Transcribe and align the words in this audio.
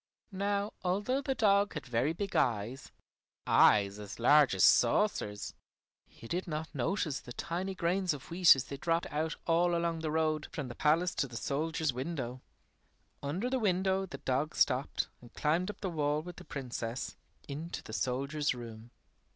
Now 0.31 0.73
although 0.83 1.21
the 1.21 1.35
dog 1.35 1.75
had 1.75 1.85
very 1.85 2.11
big 2.11 2.35
eyes, 2.35 2.91
eyes 3.45 3.99
as 3.99 4.17
large 4.19 4.55
as 4.55 4.63
saucers, 4.63 5.53
he 6.07 6.27
did 6.27 6.47
not 6.47 6.73
notice 6.73 7.19
the 7.19 7.31
tiny 7.33 7.75
grains 7.75 8.11
of 8.11 8.31
wheat 8.31 8.55
as 8.55 8.63
they 8.63 8.77
dropped 8.77 9.05
out 9.11 9.35
all 9.45 9.75
along 9.75 9.99
the 9.99 10.09
road 10.09 10.47
from 10.51 10.69
the 10.69 10.73
palace 10.73 11.13
to 11.13 11.27
the 11.27 11.37
soldier's 11.37 11.93
window. 11.93 12.41
Under 13.21 13.47
the 13.47 13.59
window 13.59 14.07
the 14.07 14.17
dog 14.17 14.55
stopped 14.55 15.07
and 15.21 15.35
climbed 15.35 15.69
up 15.69 15.81
the 15.81 15.89
wall 15.91 16.23
with 16.23 16.37
the 16.37 16.45
Princess, 16.45 17.15
into 17.47 17.83
the 17.83 17.93
soldier's 17.93 18.55
room. 18.55 18.89